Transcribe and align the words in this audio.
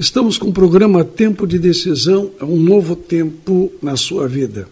Estamos 0.00 0.38
com 0.38 0.48
o 0.48 0.52
programa 0.52 1.04
Tempo 1.04 1.46
de 1.46 1.58
Decisão, 1.58 2.30
é 2.40 2.44
um 2.46 2.56
novo 2.56 2.96
tempo 2.96 3.70
na 3.82 3.98
sua 3.98 4.26
vida. 4.26 4.66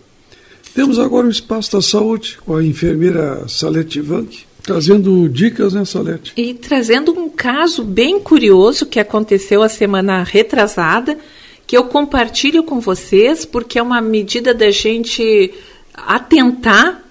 Temos 0.75 0.99
agora 0.99 1.27
o 1.27 1.31
Espaço 1.31 1.73
da 1.73 1.83
Saúde 1.83 2.39
com 2.47 2.57
a 2.57 2.65
enfermeira 2.65 3.47
Salete 3.47 4.01
Vanck, 4.01 4.47
trazendo 4.63 5.29
dicas, 5.29 5.75
né, 5.75 5.85
Salete? 5.85 6.33
E 6.35 6.55
trazendo 6.55 7.13
um 7.13 7.29
caso 7.29 7.85
bem 7.85 8.19
curioso 8.19 8.87
que 8.87 8.99
aconteceu 8.99 9.63
a 9.63 9.69
semana 9.69 10.23
retrasada, 10.23 11.19
que 11.67 11.77
eu 11.77 11.85
compartilho 11.85 12.63
com 12.63 12.81
vocês, 12.81 13.45
porque 13.45 13.79
é 13.79 13.83
uma 13.83 14.01
medida 14.01 14.55
da 14.55 14.71
gente 14.71 15.53
atentar 15.93 17.05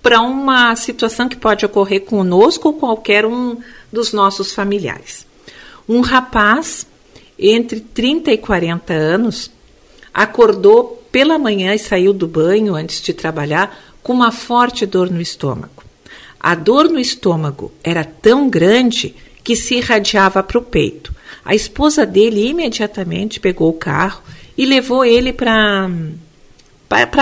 para 0.00 0.20
uma 0.20 0.76
situação 0.76 1.28
que 1.28 1.36
pode 1.36 1.66
ocorrer 1.66 2.02
conosco 2.02 2.68
ou 2.68 2.74
qualquer 2.74 3.26
um 3.26 3.56
dos 3.92 4.12
nossos 4.12 4.52
familiares. 4.52 5.26
Um 5.88 6.00
rapaz 6.00 6.86
entre 7.38 7.80
30 7.80 8.32
e 8.32 8.38
40 8.38 8.92
anos 8.92 9.50
acordou 10.12 11.02
pela 11.12 11.38
manhã 11.38 11.74
e 11.74 11.78
saiu 11.78 12.12
do 12.12 12.26
banho 12.26 12.74
antes 12.74 13.00
de 13.02 13.12
trabalhar 13.12 13.78
com 14.02 14.12
uma 14.12 14.32
forte 14.32 14.86
dor 14.86 15.10
no 15.10 15.20
estômago. 15.20 15.84
A 16.38 16.54
dor 16.54 16.88
no 16.88 16.98
estômago 16.98 17.72
era 17.82 18.04
tão 18.04 18.48
grande 18.48 19.14
que 19.42 19.56
se 19.56 19.76
irradiava 19.76 20.42
para 20.42 20.58
o 20.58 20.62
peito. 20.62 21.14
A 21.44 21.54
esposa 21.54 22.06
dele 22.06 22.48
imediatamente 22.48 23.40
pegou 23.40 23.68
o 23.68 23.74
carro 23.74 24.22
e 24.56 24.64
levou 24.64 25.04
ele 25.04 25.32
para 25.32 25.88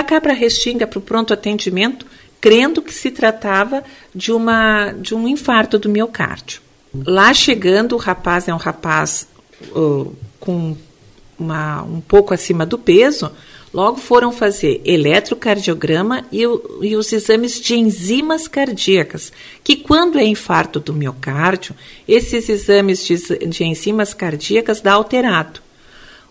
cá 0.07 0.21
para 0.21 0.33
Restinga 0.33 0.87
para 0.87 0.99
o 0.99 1.03
pronto 1.03 1.33
atendimento 1.33 2.07
crendo 2.45 2.83
que 2.83 2.93
se 2.93 3.11
tratava 3.11 3.83
de, 4.15 4.31
uma, 4.31 4.93
de 4.93 5.15
um 5.15 5.27
infarto 5.27 5.79
do 5.79 5.89
miocárdio. 5.89 6.61
Lá 6.95 7.33
chegando, 7.33 7.95
o 7.95 7.99
rapaz 7.99 8.47
é 8.47 8.53
um 8.53 8.59
rapaz 8.59 9.27
uh, 9.71 10.15
com 10.41 10.77
uma, 11.39 11.83
um 11.83 12.01
pouco 12.01 12.33
acima 12.33 12.65
do 12.65 12.79
peso, 12.79 13.31
logo 13.73 13.99
foram 13.99 14.31
fazer 14.31 14.81
eletrocardiograma 14.85 16.25
e, 16.31 16.43
e, 16.43 16.97
os 16.97 17.13
exames 17.13 17.61
de 17.61 17.75
enzimas 17.77 18.47
cardíacas, 18.47 19.33
que 19.63 19.77
quando 19.77 20.19
é 20.19 20.25
infarto 20.25 20.79
do 20.79 20.95
miocárdio, 20.95 21.75
esses 22.07 22.49
exames 22.49 23.05
de, 23.05 23.17
de 23.49 23.65
enzimas 23.65 24.15
cardíacas 24.15 24.81
dá 24.81 24.93
alterado. 24.93 25.61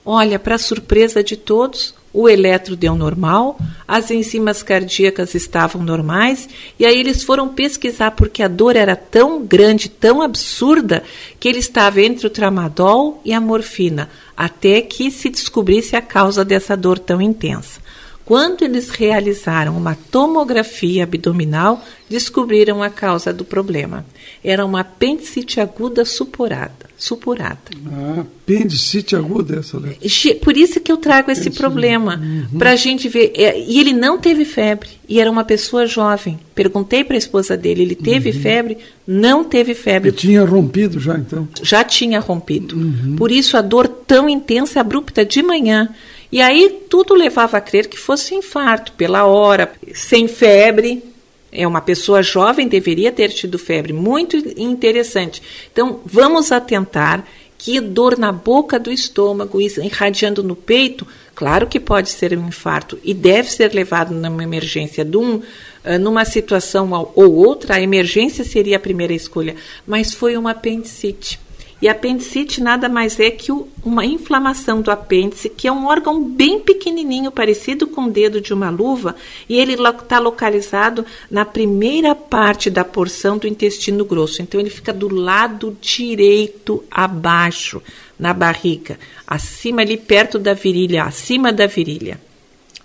Olha, 0.05 0.39
para 0.39 0.58
surpresa 0.58 1.23
de 1.23 1.38
todos, 1.38 1.94
o 2.14 2.30
eletro 2.30 2.75
deu 2.75 2.95
normal, 2.95 3.58
as 3.88 4.11
enzimas 4.11 4.61
cardíacas 4.61 5.33
estavam 5.33 5.81
normais, 5.81 6.47
e 6.78 6.86
aí 6.86 7.00
eles 7.00 7.23
foram 7.23 7.50
pesquisar 7.50 8.11
porque 8.11 8.44
a 8.44 8.47
dor 8.47 8.75
era 8.75 8.95
tão 8.95 9.44
grande, 9.44 9.89
tão 9.89 10.22
absurda, 10.22 11.03
que 11.39 11.50
ele 11.50 11.58
estava 11.58 12.02
entre 12.02 12.28
o 12.28 12.30
tramadol 12.30 13.20
e 13.25 13.33
a 13.33 13.42
morfina, 13.42 14.09
até 14.38 14.81
que 14.81 15.09
se 15.09 15.30
descobrisse 15.30 15.95
a 15.95 16.02
causa 16.02 16.45
dessa 16.45 16.78
dor 16.78 17.00
tão 17.00 17.20
intensa. 17.20 17.81
Quando 18.26 18.64
eles 18.64 18.90
realizaram 18.90 19.76
uma 19.78 19.96
tomografia 19.96 21.04
abdominal, 21.04 21.84
descobriram 22.10 22.82
a 22.82 22.90
causa 22.90 23.34
do 23.34 23.44
problema. 23.44 24.06
Era 24.42 24.66
uma 24.66 24.80
apendicite 24.80 25.60
aguda 25.60 26.06
supurada. 26.06 26.86
supurada. 26.98 27.60
Ah, 27.92 28.22
apendicite 28.22 29.14
aguda 29.14 29.60
essa, 29.60 29.78
né? 29.78 29.96
Por 30.42 30.56
isso 30.56 30.80
que 30.80 30.92
eu 30.92 30.98
trago 30.98 31.32
esse 31.32 31.50
problema, 31.50 32.18
uhum. 32.18 32.58
para 32.58 32.72
a 32.72 32.76
gente 32.78 33.10
ver. 33.10 33.34
É, 33.36 33.60
e 33.60 33.78
ele 33.80 33.92
não 33.92 34.18
teve 34.18 34.46
febre, 34.46 34.90
e 35.08 35.20
era 35.20 35.30
uma 35.30 35.44
pessoa 35.44 35.86
jovem. 35.86 36.40
Perguntei 36.56 37.04
para 37.04 37.16
a 37.16 37.18
esposa 37.18 37.58
dele, 37.58 37.82
ele 37.82 37.96
teve 37.96 38.30
uhum. 38.30 38.40
febre? 38.40 38.78
Não 39.06 39.44
teve 39.44 39.74
febre. 39.74 40.10
E 40.10 40.14
tinha 40.14 40.46
rompido 40.46 40.98
já, 41.00 41.18
então? 41.18 41.46
Já 41.62 41.84
tinha 41.84 42.22
rompido. 42.22 42.78
Uhum. 42.78 43.16
Por 43.18 43.32
isso 43.32 43.58
a 43.58 43.62
dor 43.62 43.88
tão 43.88 44.30
intensa, 44.30 44.80
abrupta 44.80 45.26
de 45.26 45.44
manhã. 45.44 45.90
E 46.34 46.42
aí 46.42 46.81
tudo 46.89 47.14
levava 47.14 47.58
a 47.58 47.62
crer 47.62 47.88
que 47.88 47.95
fosse 47.95 48.34
infarto 48.34 48.94
pela 48.94 49.23
hora, 49.23 49.72
sem 49.94 50.28
febre. 50.28 51.03
É 51.52 51.67
uma 51.67 51.80
pessoa 51.80 52.23
jovem, 52.23 52.67
deveria 52.67 53.11
ter 53.11 53.30
tido 53.30 53.60
febre. 53.60 53.94
Muito 53.94 54.36
interessante. 54.58 55.44
Então, 55.71 55.99
vamos 56.04 56.52
atentar 56.52 57.23
que 57.55 57.80
dor 57.80 58.17
na 58.17 58.32
boca 58.32 58.80
do 58.80 58.92
estômago, 58.92 59.61
irradiando 59.61 60.42
no 60.42 60.55
peito, 60.55 61.05
claro 61.36 61.67
que 61.67 61.80
pode 61.80 62.10
ser 62.10 62.36
um 62.36 62.48
infarto 62.48 62.98
e 63.04 63.14
deve 63.14 63.52
ser 63.52 63.71
levado 63.71 64.11
numa 64.11 64.44
emergência 64.44 65.05
de 65.05 65.15
um, 65.15 65.39
ah, 65.86 66.00
numa 66.00 66.26
situação 66.26 67.11
ou 67.14 67.32
outra, 67.36 67.76
a 67.76 67.82
emergência 67.82 68.44
seria 68.44 68.77
a 68.77 68.80
primeira 68.80 69.14
escolha, 69.14 69.55
mas 69.86 70.15
foi 70.15 70.36
uma 70.36 70.50
apendicite. 70.50 71.39
E 71.82 71.89
apendicite 71.89 72.61
nada 72.61 72.88
mais 72.88 73.20
é 73.20 73.30
que 73.30 73.52
uma 73.84 74.06
inflamação 74.06 74.82
do 74.82 74.89
apêndice, 74.89 75.50
que 75.50 75.67
é 75.67 75.72
um 75.72 75.88
órgão 75.88 76.23
bem 76.23 76.60
pequenininho, 76.60 77.32
parecido 77.32 77.88
com 77.88 78.06
o 78.06 78.10
dedo 78.10 78.39
de 78.39 78.54
uma 78.54 78.70
luva, 78.70 79.16
e 79.50 79.60
ele 79.60 79.73
está 79.73 80.20
localizado 80.20 81.06
na 81.30 81.44
primeira 81.44 82.16
parte 82.16 82.70
da 82.70 82.86
porção 82.86 83.38
do 83.38 83.48
intestino 83.48 84.06
grosso. 84.06 84.42
Então 84.42 84.60
ele 84.60 84.70
fica 84.70 84.94
do 84.94 85.14
lado 85.14 85.78
direito 85.82 86.83
abaixo, 86.89 87.82
na 88.17 88.33
barriga, 88.33 88.98
acima 89.28 89.82
ali 89.82 89.98
perto 89.98 90.39
da 90.39 90.54
virilha, 90.54 91.04
acima 91.04 91.52
da 91.52 91.67
virilha, 91.67 92.22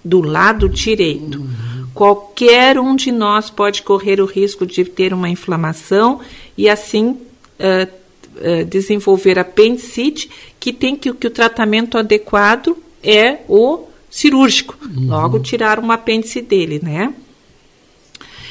do 0.05 0.21
lado 0.21 0.69
direito. 0.69 1.39
Uhum. 1.39 1.87
Qualquer 1.95 2.79
um 2.79 2.97
de 2.97 3.13
nós 3.13 3.51
pode 3.51 3.83
correr 3.83 4.21
o 4.21 4.27
risco 4.27 4.67
de 4.67 4.85
ter 4.85 5.13
uma 5.13 5.29
inflamação 5.29 6.21
e 6.57 6.69
assim 6.69 7.11
uh, 7.11 7.98
uh, 8.39 8.65
desenvolver 8.65 9.39
apendicite, 9.39 10.31
que 10.59 10.73
tem 10.73 10.97
que, 10.97 11.13
que 11.13 11.27
o 11.27 11.31
tratamento 11.31 11.99
adequado 11.99 12.77
é 13.03 13.39
o 13.49 13.85
cirúrgico. 14.11 14.77
Uhum. 14.83 15.09
Logo, 15.09 15.39
tirar 15.41 15.79
um 15.79 15.91
apêndice 15.91 16.41
dele, 16.41 16.81
né? 16.83 17.13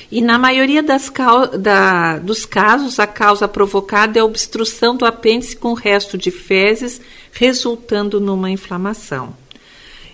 E 0.09 0.21
na 0.21 0.39
maioria 0.39 0.81
das 0.81 1.11
da, 1.59 2.17
dos 2.17 2.45
casos, 2.45 2.97
a 2.97 3.05
causa 3.05 3.47
provocada 3.47 4.17
é 4.17 4.21
a 4.21 4.25
obstrução 4.25 4.95
do 4.95 5.05
apêndice 5.05 5.55
com 5.55 5.73
resto 5.73 6.17
de 6.17 6.31
fezes, 6.31 7.01
resultando 7.31 8.19
numa 8.19 8.49
inflamação. 8.49 9.35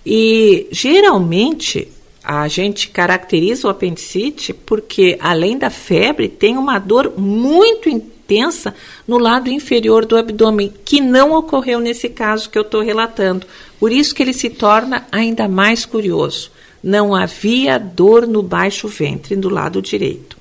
E 0.04 0.68
geralmente 0.72 1.88
a 2.24 2.48
gente 2.48 2.90
caracteriza 2.90 3.68
o 3.68 3.70
apendicite 3.70 4.54
porque, 4.54 5.18
além 5.20 5.58
da 5.58 5.70
febre, 5.70 6.28
tem 6.28 6.58
uma 6.58 6.80
dor 6.80 7.14
muito 7.18 7.88
intensa 7.88 8.13
intensa 8.24 8.74
no 9.08 9.18
lado 9.18 9.50
inferior 9.50 10.06
do 10.06 10.18
abdômen, 10.18 10.74
que 10.86 11.02
não 11.02 11.34
ocorreu 11.34 11.80
nesse 11.80 12.10
caso 12.10 12.50
que 12.50 12.58
eu 12.58 12.64
estou 12.64 12.82
relatando. 12.82 13.46
Por 13.80 13.92
isso 13.92 14.16
que 14.16 14.24
ele 14.24 14.34
se 14.34 14.50
torna 14.50 15.06
ainda 15.12 15.48
mais 15.48 15.86
curioso. 15.86 16.52
Não 16.82 17.14
havia 17.14 17.78
dor 17.78 18.28
no 18.28 18.42
baixo 18.42 18.88
ventre, 18.88 19.36
do 19.36 19.50
lado 19.50 19.82
direito. 19.82 20.38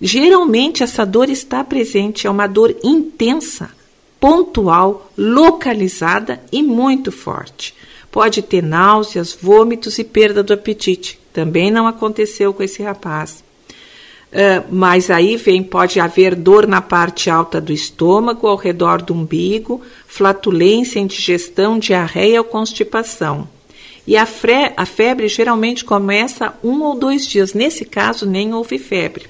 Geralmente 0.00 0.82
essa 0.82 1.04
dor 1.04 1.28
está 1.28 1.62
presente, 1.62 2.26
é 2.26 2.30
uma 2.30 2.46
dor 2.46 2.74
intensa, 2.82 3.70
pontual, 4.18 5.10
localizada 5.16 6.40
e 6.50 6.62
muito 6.62 7.12
forte. 7.12 7.74
Pode 8.10 8.42
ter 8.42 8.62
náuseas, 8.62 9.36
vômitos 9.40 9.98
e 9.98 10.04
perda 10.04 10.42
do 10.42 10.52
apetite. 10.52 11.18
Também 11.32 11.70
não 11.70 11.86
aconteceu 11.86 12.52
com 12.52 12.62
esse 12.62 12.82
rapaz. 12.82 13.43
Uh, 14.34 14.66
mas 14.68 15.10
aí 15.10 15.36
vem, 15.36 15.62
pode 15.62 16.00
haver 16.00 16.34
dor 16.34 16.66
na 16.66 16.82
parte 16.82 17.30
alta 17.30 17.60
do 17.60 17.72
estômago, 17.72 18.48
ao 18.48 18.56
redor 18.56 19.00
do 19.00 19.14
umbigo, 19.14 19.80
flatulência, 20.08 20.98
indigestão, 20.98 21.78
diarreia 21.78 22.40
ou 22.40 22.44
constipação. 22.44 23.48
E 24.04 24.16
a, 24.16 24.26
a 24.76 24.84
febre 24.84 25.28
geralmente 25.28 25.84
começa 25.84 26.52
um 26.64 26.82
ou 26.82 26.98
dois 26.98 27.24
dias. 27.26 27.54
Nesse 27.54 27.84
caso, 27.84 28.26
nem 28.26 28.52
houve 28.52 28.76
febre. 28.76 29.26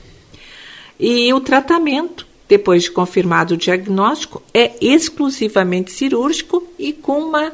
E 0.98 1.31
o 1.34 1.41
tratamento, 1.41 2.26
depois 2.48 2.84
de 2.84 2.91
confirmado 2.91 3.54
o 3.54 3.59
diagnóstico, 3.59 4.42
é 4.54 4.72
exclusivamente 4.81 5.92
cirúrgico 5.92 6.66
e 6.78 6.95
com 6.95 7.18
uma 7.18 7.48
uh, 7.48 7.53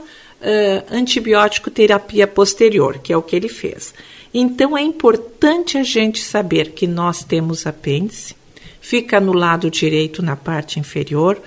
antibiótico 0.89 1.69
terapia 1.69 2.29
posterior, 2.29 2.99
que 2.99 3.13
é 3.13 3.17
o 3.17 3.23
que 3.23 3.35
ele 3.35 3.49
fez. 3.49 3.93
Então 4.33 4.79
é 4.79 4.83
importante 4.83 5.77
a 5.77 5.83
gente 5.83 6.21
saber 6.21 6.73
que 6.73 6.87
nós 6.87 7.25
temos 7.25 7.67
apêndice, 7.67 8.37
fica 8.81 9.21
no 9.21 9.33
lado 9.33 9.71
direito 9.71 10.23
na 10.23 10.37
parte 10.37 10.79
inferior. 10.79 11.41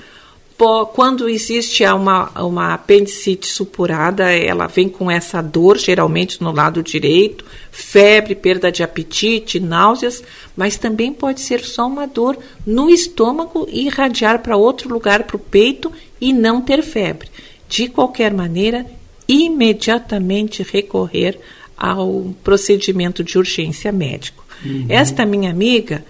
Quando 0.94 1.28
existe 1.28 1.84
uma, 1.84 2.30
uma 2.42 2.74
apendicite 2.74 3.48
supurada, 3.48 4.32
ela 4.32 4.68
vem 4.68 4.88
com 4.88 5.12
essa 5.12 5.42
dor, 5.42 5.78
geralmente 5.78 6.42
no 6.42 6.54
lado 6.54 6.82
direito, 6.82 7.44
febre, 7.70 8.34
perda 8.34 8.72
de 8.72 8.82
apetite, 8.82 9.60
náuseas, 9.60 10.24
mas 10.56 10.78
também 10.78 11.12
pode 11.12 11.42
ser 11.42 11.62
só 11.66 11.86
uma 11.86 12.08
dor 12.08 12.38
no 12.66 12.90
estômago 12.90 13.68
e 13.70 13.88
irradiar 13.88 14.40
para 14.40 14.56
outro 14.56 14.88
lugar, 14.88 15.24
para 15.24 15.36
o 15.36 15.40
peito, 15.40 15.92
e 16.22 16.32
não 16.32 16.62
ter 16.62 16.82
febre. 16.82 17.30
De 17.68 17.90
qualquer 17.90 18.34
maneira, 18.34 18.86
imediatamente 19.28 20.64
recorrer 20.64 21.38
ao 21.84 22.34
procedimento 22.46 23.26
de 23.26 23.38
urgência 23.38 23.92
médico. 23.92 24.46
Uhum. 24.66 24.86
Esta 24.88 25.26
minha 25.26 25.52
amiga 25.52 26.06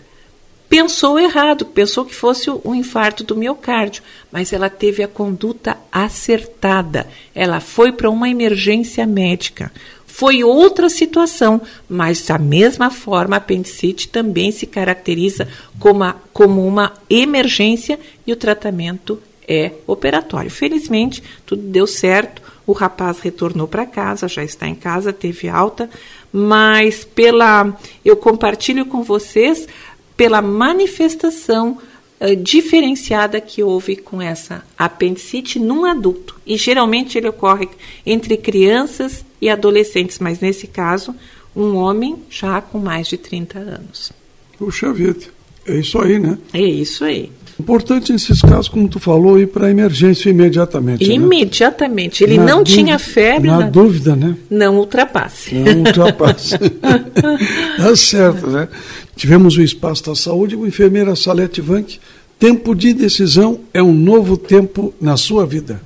pensou 0.70 1.20
errado, 1.20 1.66
pensou 1.66 2.06
que 2.06 2.14
fosse 2.14 2.48
um 2.64 2.76
infarto 2.76 3.24
do 3.24 3.36
miocárdio, 3.36 4.04
mas 4.32 4.54
ela 4.54 4.70
teve 4.70 5.02
a 5.02 5.08
conduta 5.08 5.76
acertada. 5.92 7.08
Ela 7.34 7.60
foi 7.60 7.92
para 7.92 8.08
uma 8.08 8.30
emergência 8.30 9.08
médica. 9.08 9.72
Foi 10.06 10.44
outra 10.44 10.90
situação, 10.90 11.60
mas 11.90 12.22
da 12.22 12.38
mesma 12.38 12.92
forma 12.92 13.36
a 13.36 13.38
apendicite 13.38 14.08
também 14.10 14.52
se 14.52 14.68
caracteriza 14.68 15.48
como, 15.80 16.04
a, 16.04 16.14
como 16.32 16.68
uma 16.68 16.94
emergência 17.10 18.00
e 18.28 18.32
o 18.32 18.36
tratamento 18.36 19.20
é 19.48 19.72
operatório. 19.88 20.50
Felizmente, 20.50 21.24
tudo 21.46 21.62
deu 21.64 21.88
certo. 21.88 22.42
O 22.66 22.72
rapaz 22.72 23.20
retornou 23.20 23.68
para 23.68 23.86
casa, 23.86 24.28
já 24.28 24.44
está 24.44 24.68
em 24.68 24.76
casa, 24.76 25.12
teve 25.12 25.50
alta, 25.50 25.90
mas 26.32 27.04
pela 27.04 27.78
eu 28.06 28.16
compartilho 28.16 28.86
com 28.86 29.04
vocês 29.04 29.68
pela 30.16 30.42
manifestação 30.42 31.78
uh, 32.22 32.36
diferenciada 32.36 33.42
que 33.42 33.62
houve 33.62 33.96
com 33.98 34.22
essa 34.22 34.64
apendicite 34.78 35.60
num 35.60 35.86
adulto. 35.86 36.40
E 36.46 36.56
geralmente 36.56 37.18
ele 37.18 37.28
ocorre 37.28 37.68
entre 38.06 38.38
crianças 38.38 39.26
e 39.42 39.50
adolescentes, 39.50 40.20
mas 40.20 40.40
nesse 40.40 40.68
caso, 40.68 41.14
um 41.56 41.76
homem 41.76 42.24
já 42.30 42.62
com 42.62 42.80
mais 42.80 43.08
de 43.08 43.18
30 43.18 43.60
anos. 43.60 44.14
Puxa 44.58 44.94
vida, 44.94 45.26
é 45.66 45.78
isso 45.78 46.00
aí, 46.00 46.20
né? 46.20 46.38
É 46.54 46.62
isso 46.62 47.04
aí. 47.04 47.32
Importante 47.60 48.12
nesses 48.12 48.42
casos, 48.42 48.68
como 48.68 48.88
tu 48.90 49.00
falou, 49.00 49.40
ir 49.40 49.48
para 49.48 49.68
a 49.68 49.70
emergência 49.70 50.30
imediatamente. 50.30 51.08
Né? 51.08 51.14
Imediatamente. 51.14 52.24
Né? 52.24 52.30
Ele 52.32 52.40
na 52.40 52.46
não 52.46 52.64
dúvida, 52.64 52.76
tinha 52.76 53.00
febre. 53.00 53.50
Na, 53.50 53.60
na, 53.60 53.70
dúvida, 53.70 54.16
né? 54.16 54.36
Não 54.50 54.78
ultrapasse. 54.78 55.54
Não 55.56 55.80
ultrapasse. 55.80 56.58
tá 57.78 57.96
certo, 57.96 58.48
né? 58.48 58.68
Tivemos 59.16 59.56
o 59.56 59.62
Espaço 59.62 60.06
da 60.06 60.16
Saúde, 60.16 60.56
a 60.56 60.60
enfermeira 60.60 61.16
Salete 61.16 61.62
Vanck. 61.62 62.00
Tempo 62.40 62.74
de 62.74 62.94
decisão 62.94 63.60
é 63.74 63.82
um 63.82 63.94
novo 63.94 64.36
tempo 64.36 64.94
na 65.00 65.16
sua 65.16 65.46
vida. 65.46 65.80